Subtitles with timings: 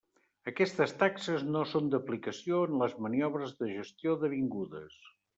[0.51, 4.97] Aquestes taxes no són d'aplicació en les maniobres de gestió d'avingudes.